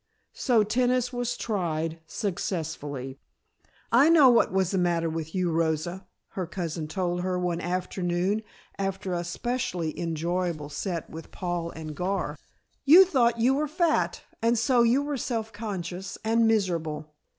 [0.33, 3.19] So tennis was tried, successfully.
[3.91, 8.41] "I know what was the matter with you, Rosa," her cousin told her one afternoon
[8.79, 12.35] after an especially enjoyable set with Paul and Gar,
[12.83, 17.13] "you thought you were fat, and so you were self conscious and miserable.